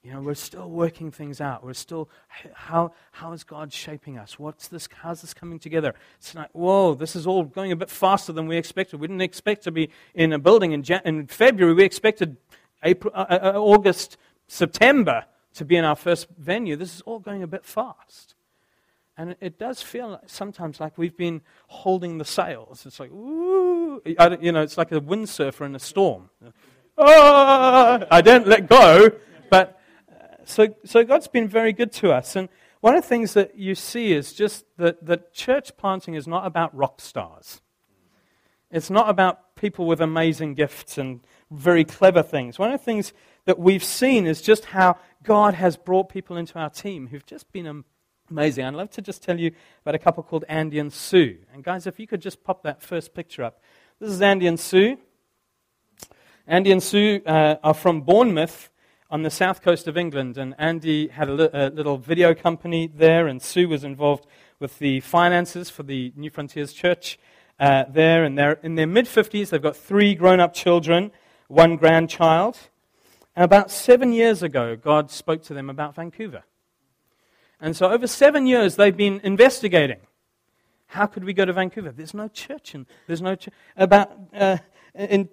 [0.06, 1.64] You know, we're still working things out.
[1.64, 2.08] We're still,
[2.54, 4.38] how, how is God shaping us?
[4.38, 5.96] What's this, how's this coming together?
[6.18, 9.00] It's like, whoa, this is all going a bit faster than we expected.
[9.00, 11.74] We didn't expect to be in a building in, Jan- in February.
[11.74, 12.36] We expected
[12.84, 14.16] April, uh, uh, uh August,
[14.46, 16.76] September to be in our first venue.
[16.76, 18.36] This is all going a bit fast.
[19.18, 22.86] And it does feel sometimes like we've been holding the sails.
[22.86, 26.30] It's like, ooh, you know, it's like a windsurfer in a storm.
[26.96, 29.10] Oh, I don't let go.
[29.50, 29.75] But
[30.46, 32.36] so, so God's been very good to us.
[32.36, 32.48] And
[32.80, 36.46] one of the things that you see is just that, that church planting is not
[36.46, 37.60] about rock stars.
[38.70, 42.58] It's not about people with amazing gifts and very clever things.
[42.58, 43.12] One of the things
[43.44, 47.52] that we've seen is just how God has brought people into our team who've just
[47.52, 47.84] been
[48.28, 48.64] Amazing.
[48.64, 51.38] I'd love to just tell you about a couple called Andy and Sue.
[51.52, 53.60] And guys, if you could just pop that first picture up.
[54.00, 54.98] This is Andy and Sue.
[56.44, 58.68] Andy and Sue uh, are from Bournemouth
[59.16, 60.36] on the south coast of England.
[60.36, 64.26] And Andy had a, li- a, little video company there, and Sue was involved
[64.58, 67.18] with the finances for the New Frontiers Church
[67.58, 68.24] uh, there.
[68.24, 69.48] And they're in their mid 50s.
[69.48, 71.12] They've got three grown up children,
[71.48, 72.58] one grandchild.
[73.34, 76.44] And about seven years ago, God spoke to them about Vancouver.
[77.58, 80.00] And so, over seven years, they've been investigating
[80.88, 81.90] How could we go to Vancouver?
[81.90, 82.86] There's no church in.
[83.06, 83.34] There's no
[83.78, 84.58] about uh,
[84.94, 85.30] in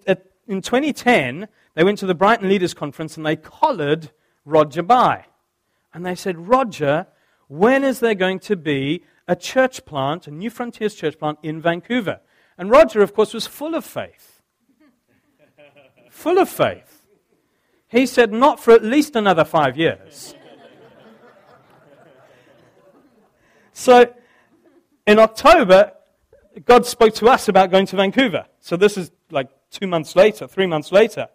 [0.48, 4.12] in 2010 they went to the Brighton Leaders Conference and they collared
[4.45, 5.25] Roger by,
[5.93, 7.07] and they said, Roger,
[7.47, 11.62] when is there going to be a church plant, a New Frontiers church plant in
[11.62, 12.19] Vancouver?
[12.57, 14.41] And Roger, of course, was full of faith.
[16.09, 17.01] full of faith.
[17.88, 20.36] He said, not for at least another five years.
[23.73, 24.13] so
[25.05, 25.93] in October,
[26.65, 28.45] God spoke to us about going to Vancouver.
[28.59, 31.27] So this is like two months later, three months later.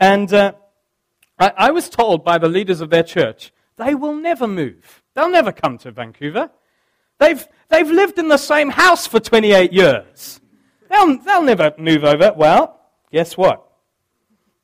[0.00, 0.52] And uh,
[1.38, 5.02] I, I was told by the leaders of their church, they will never move.
[5.14, 6.50] They'll never come to Vancouver.
[7.18, 10.40] They've, they've lived in the same house for 28 years.
[10.88, 12.32] They'll, they'll never move over.
[12.34, 12.80] Well,
[13.12, 13.66] guess what?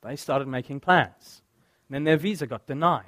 [0.01, 1.41] They started making plans.
[1.87, 3.05] And then their visa got denied.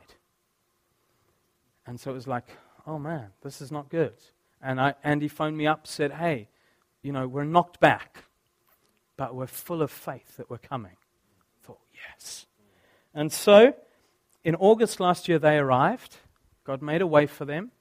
[1.88, 2.46] And so it was like,
[2.86, 4.13] oh man, this is not good.
[4.62, 6.50] And I, Andy phoned me up, said, hey,
[7.02, 8.26] you know, we're knocked back,
[9.18, 10.98] but we're full of faith that we're coming.
[12.07, 12.45] Yes.
[13.13, 13.73] And so
[14.43, 16.17] in August last year, they arrived.
[16.63, 17.71] God made a way for them.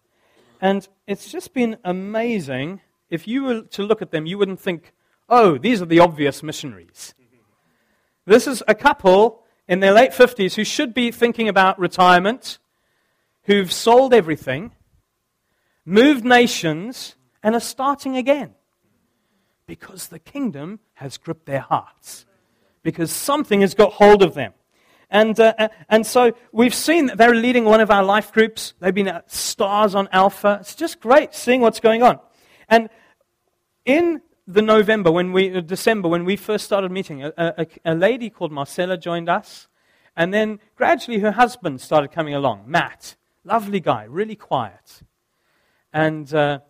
[0.60, 2.80] And it's just been amazing.
[3.10, 4.92] If you were to look at them, you wouldn't think,
[5.28, 7.14] oh, these are the obvious missionaries.
[8.26, 12.58] This is a couple in their late 50s who should be thinking about retirement,
[13.44, 14.72] who've sold everything,
[15.84, 18.54] moved nations, and are starting again.
[19.66, 22.26] Because the kingdom has gripped their hearts.
[22.92, 24.52] Because something has got hold of them.
[25.10, 28.74] And, uh, uh, and so we've seen that they're leading one of our life groups.
[28.80, 30.58] They've been uh, stars on Alpha.
[30.60, 32.18] It's just great seeing what's going on.
[32.68, 32.88] And
[33.84, 37.94] in the November, when we, uh, December, when we first started meeting, a, a, a
[37.94, 39.68] lady called Marcella joined us.
[40.16, 43.16] And then gradually her husband started coming along, Matt.
[43.44, 45.02] Lovely guy, really quiet.
[45.92, 46.60] And uh,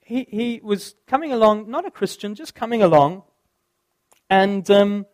[0.00, 3.24] he, he was coming along, not a Christian, just coming along.
[4.30, 5.06] And um,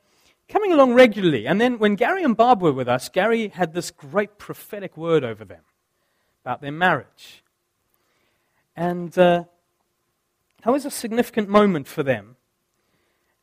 [0.48, 1.46] coming along regularly.
[1.46, 5.24] And then when Gary and Barb were with us, Gary had this great prophetic word
[5.24, 5.62] over them
[6.44, 7.42] about their marriage.
[8.76, 9.44] And uh,
[10.64, 12.36] that was a significant moment for them.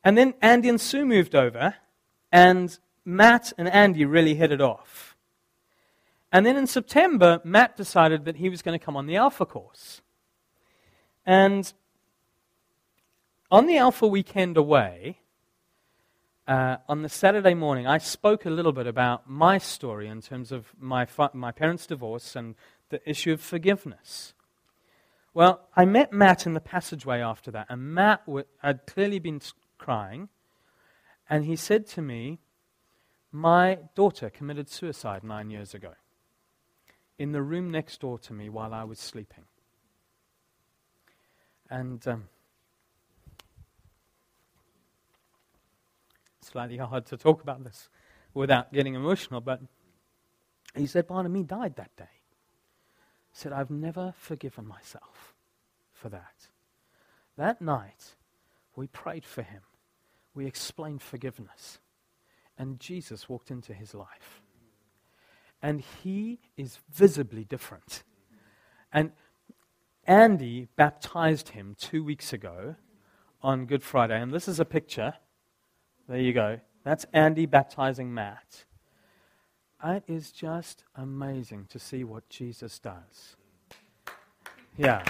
[0.04, 1.76] And then Andy and Sue moved over,
[2.32, 5.16] and Matt and Andy really hit it off.
[6.32, 9.46] And then in September, Matt decided that he was going to come on the Alpha
[9.46, 10.00] course.
[11.24, 11.72] And
[13.50, 15.18] on the Alpha weekend away,
[16.46, 20.50] uh, on the Saturday morning, I spoke a little bit about my story in terms
[20.50, 22.54] of my, my parents' divorce and
[22.88, 24.34] the issue of forgiveness.
[25.34, 29.40] Well, I met Matt in the passageway after that, and Matt w- had clearly been
[29.78, 30.28] crying,
[31.30, 32.40] and he said to me,
[33.30, 35.92] My daughter committed suicide nine years ago
[37.18, 39.44] in the room next door to me while I was sleeping.
[41.70, 42.24] And um,
[46.42, 47.88] slightly hard to talk about this
[48.34, 49.60] without getting emotional, but
[50.74, 52.04] he said, me died that day.
[53.30, 55.34] He said, I've never forgiven myself
[55.92, 56.48] for that.
[57.36, 58.16] That night,
[58.76, 59.62] we prayed for him.
[60.34, 61.78] We explained forgiveness.
[62.58, 64.42] And Jesus walked into his life.
[65.62, 68.02] And he is visibly different.
[68.92, 69.12] And
[70.04, 72.76] Andy baptized him two weeks ago
[73.42, 74.20] on Good Friday.
[74.20, 75.14] And this is a picture
[76.12, 76.60] there you go.
[76.84, 78.66] That's Andy baptizing Matt.
[79.82, 83.36] It is just amazing to see what Jesus does.
[84.76, 85.02] Yeah.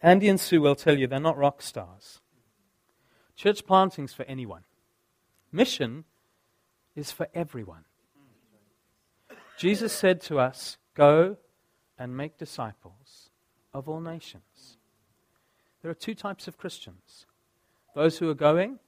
[0.00, 2.20] Andy and Sue will tell you they're not rock stars.
[3.34, 4.62] Church planting's for anyone.
[5.50, 6.04] Mission
[6.94, 7.84] is for everyone.
[9.56, 11.36] Jesus said to us, Go
[11.98, 13.30] and make disciples
[13.74, 14.77] of all nations.
[15.88, 17.24] There are two types of Christians
[17.94, 18.78] those who are going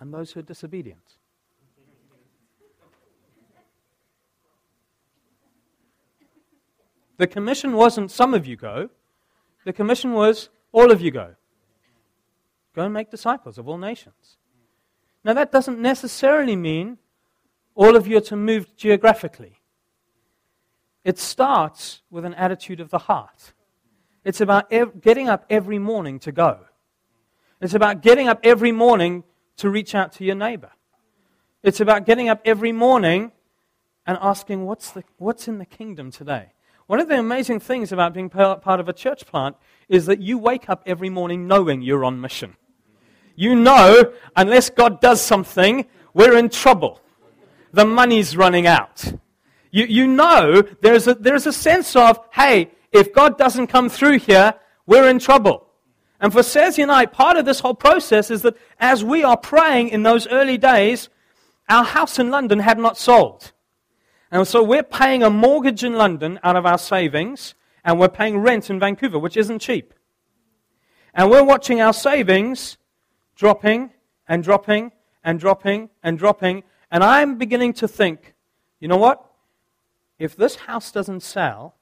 [0.00, 1.18] and those who are disobedient.
[7.18, 8.88] The commission wasn't some of you go,
[9.66, 11.34] the commission was all of you go.
[12.74, 14.38] Go and make disciples of all nations.
[15.22, 16.96] Now, that doesn't necessarily mean
[17.74, 19.60] all of you are to move geographically.
[21.04, 23.52] It starts with an attitude of the heart.
[24.24, 26.60] It's about ev- getting up every morning to go.
[27.60, 29.24] It's about getting up every morning
[29.56, 30.70] to reach out to your neighbor.
[31.62, 33.32] It's about getting up every morning
[34.06, 36.52] and asking, what's, the, what's in the kingdom today?
[36.86, 39.56] One of the amazing things about being part of a church plant
[39.88, 42.56] is that you wake up every morning knowing you're on mission.
[43.36, 47.00] You know, unless God does something, we're in trouble.
[47.72, 49.04] The money's running out.
[49.70, 54.18] You, you know there's a, there's a sense of, hey, if God doesn't come through
[54.18, 54.54] here,
[54.86, 55.68] we're in trouble.
[56.20, 59.88] And for and I, part of this whole process is that as we are praying
[59.88, 61.08] in those early days,
[61.68, 63.52] our house in London had not sold.
[64.30, 68.38] And so we're paying a mortgage in London out of our savings, and we're paying
[68.38, 69.94] rent in Vancouver, which isn't cheap.
[71.14, 72.76] And we're watching our savings
[73.34, 73.90] dropping
[74.28, 74.92] and dropping
[75.24, 76.62] and dropping and dropping.
[76.90, 78.34] And I'm beginning to think,
[78.78, 79.24] you know what?
[80.18, 81.76] If this house doesn't sell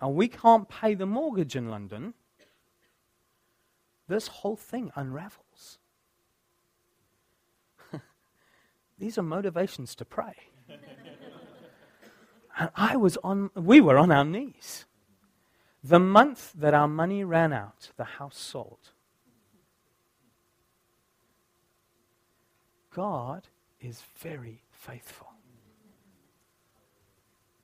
[0.00, 2.14] and we can't pay the mortgage in London,
[4.08, 5.78] this whole thing unravels.
[8.98, 10.34] These are motivations to pray.
[12.58, 14.84] and I was on, we were on our knees.
[15.82, 18.90] The month that our money ran out, the house sold.
[22.92, 23.48] God
[23.80, 25.28] is very faithful.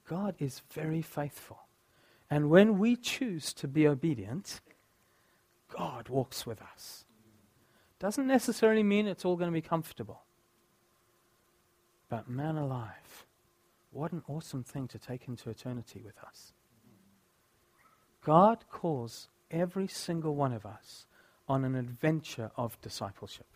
[0.07, 1.59] God is very faithful.
[2.33, 4.63] And when we choose to be obedient,
[5.69, 7.05] God walks with us.
[7.99, 10.23] Doesn't necessarily mean it's all going to be comfortable.
[12.09, 13.27] But man alive,
[13.91, 16.55] what an awesome thing to take into eternity with us.
[18.25, 21.05] God calls every single one of us
[21.47, 23.49] on an adventure of discipleship.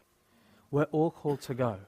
[0.71, 1.79] We're all called to go.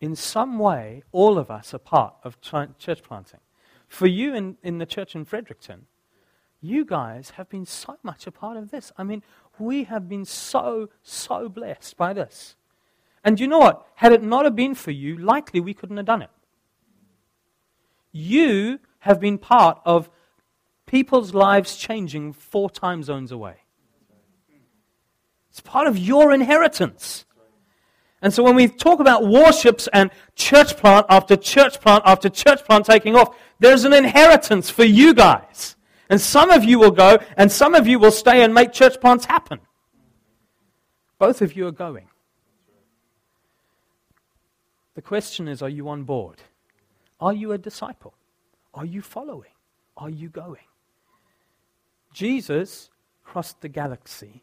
[0.00, 3.40] In some way, all of us are part of church planting.
[3.88, 5.86] For you in, in the church in Fredericton,
[6.60, 8.92] you guys have been so much a part of this.
[8.96, 9.22] I mean,
[9.58, 12.56] we have been so, so blessed by this.
[13.24, 13.86] And you know what?
[13.96, 16.30] Had it not have been for you, likely we couldn't have done it.
[18.12, 20.10] You have been part of
[20.86, 23.56] people's lives changing four time zones away.
[25.50, 27.24] It's part of your inheritance.
[28.20, 32.64] And so when we talk about warships and church plant after church plant after church
[32.64, 35.76] plant taking off, there's an inheritance for you guys.
[36.10, 39.00] And some of you will go, and some of you will stay and make church
[39.00, 39.60] plants happen.
[41.18, 42.08] Both of you are going.
[44.94, 46.42] The question is are you on board?
[47.20, 48.14] Are you a disciple?
[48.74, 49.52] Are you following?
[49.96, 50.66] Are you going?
[52.12, 52.90] Jesus
[53.22, 54.42] crossed the galaxy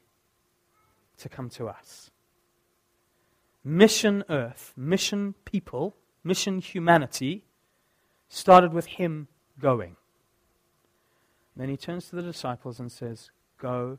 [1.18, 2.12] to come to us.
[3.68, 7.44] Mission Earth, mission people, mission humanity
[8.30, 9.28] started with him
[9.60, 9.96] going.
[11.56, 13.98] Then he turns to the disciples and says, Go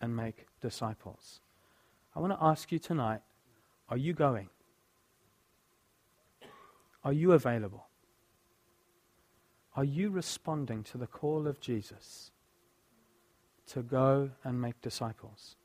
[0.00, 1.40] and make disciples.
[2.14, 3.22] I want to ask you tonight
[3.88, 4.50] are you going?
[7.02, 7.86] Are you available?
[9.74, 12.30] Are you responding to the call of Jesus
[13.68, 15.56] to go and make disciples?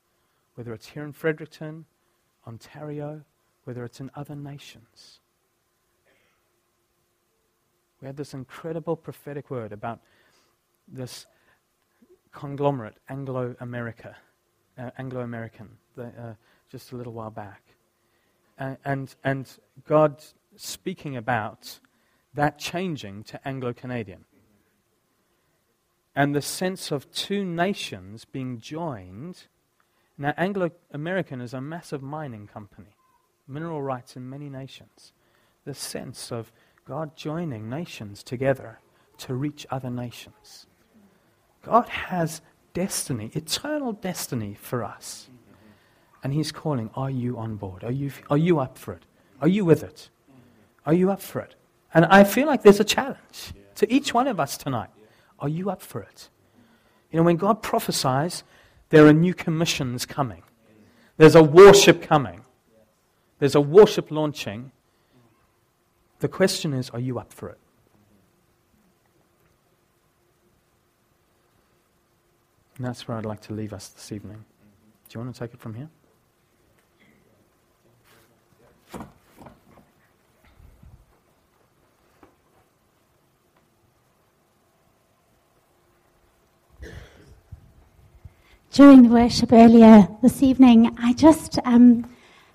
[0.55, 1.85] Whether it's here in Fredericton,
[2.47, 3.23] Ontario,
[3.63, 5.19] whether it's in other nations.
[8.01, 10.01] We had this incredible prophetic word about
[10.87, 11.25] this
[12.33, 14.17] conglomerate, Anglo America,
[14.77, 16.33] uh, Anglo American, uh,
[16.69, 17.61] just a little while back.
[18.59, 19.49] Uh, and, and
[19.87, 20.23] God
[20.55, 21.79] speaking about
[22.33, 24.25] that changing to Anglo Canadian.
[26.15, 29.47] And the sense of two nations being joined.
[30.17, 32.95] Now, Anglo American is a massive mining company,
[33.47, 35.13] mineral rights in many nations.
[35.65, 36.51] The sense of
[36.85, 38.79] God joining nations together
[39.19, 40.67] to reach other nations.
[41.61, 42.41] God has
[42.73, 45.29] destiny, eternal destiny for us.
[46.23, 47.83] And He's calling, Are you on board?
[47.83, 49.05] Are you, are you up for it?
[49.41, 50.09] Are you with it?
[50.85, 51.55] Are you up for it?
[51.93, 54.89] And I feel like there's a challenge to each one of us tonight.
[55.39, 56.29] Are you up for it?
[57.11, 58.43] You know, when God prophesies,
[58.89, 60.43] there are new commissions coming,
[61.17, 62.41] there's a worship coming,
[63.43, 64.71] there's a worship launching.
[66.19, 67.57] The question is, are you up for it?
[72.77, 74.45] And that's where I'd like to leave us this evening.
[75.09, 75.89] Do you want to take it from here?
[88.71, 92.09] During the worship earlier this evening, I just um,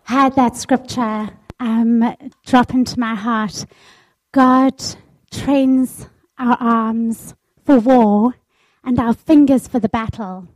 [0.08, 1.28] had that scripture
[1.60, 3.66] um, drop into my heart.
[4.32, 4.82] God
[5.30, 7.34] trains our arms
[7.66, 8.34] for war
[8.82, 10.48] and our fingers for the battle.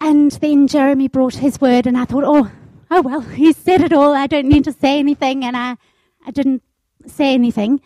[0.00, 2.48] And then Jeremy brought his word, and I thought, oh,
[2.92, 4.14] oh well, he said it all.
[4.14, 5.76] I don't need to say anything, and I,
[6.24, 6.62] I didn't
[7.06, 7.80] say anything.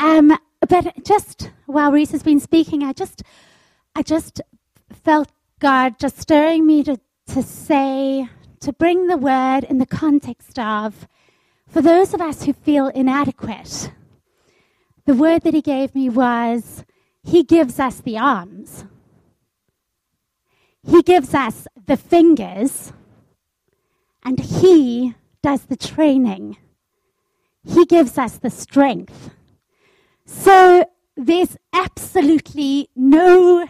[0.00, 0.36] Um,
[0.68, 3.22] but just while Reese has been speaking, I just,
[3.94, 4.40] I just
[5.04, 5.30] felt
[5.60, 6.98] God just stirring me to,
[7.28, 8.28] to say,
[8.62, 11.08] to bring the word in the context of,
[11.68, 13.90] for those of us who feel inadequate,
[15.04, 16.84] the word that he gave me was
[17.24, 18.84] He gives us the arms,
[20.84, 22.92] He gives us the fingers,
[24.24, 26.56] and He does the training.
[27.64, 29.30] He gives us the strength.
[30.24, 30.84] So
[31.16, 33.66] there's absolutely no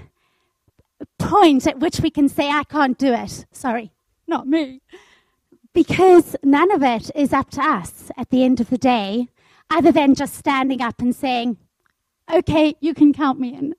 [1.19, 3.47] point at which we can say, I can't do it.
[3.53, 3.93] Sorry,
[4.33, 4.81] not me.
[5.75, 9.29] Because none of it is up to us at the end of the day,
[9.71, 11.59] other than just standing up and saying,
[12.33, 13.75] okay, you can count me in.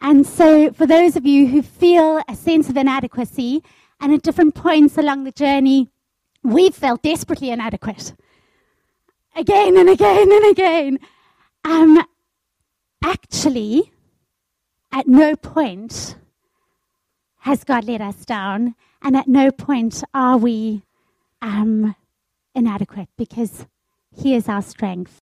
[0.00, 3.62] And so, for those of you who feel a sense of inadequacy,
[4.00, 5.90] and at different points along the journey,
[6.42, 8.14] we've felt desperately inadequate.
[9.34, 10.98] Again and again and again.
[11.64, 12.04] Um,
[13.02, 13.92] actually,
[14.92, 16.16] at no point
[17.44, 20.82] has God let us down, and at no point are we
[21.42, 21.94] um,
[22.54, 23.66] inadequate because
[24.16, 25.12] He is our strength.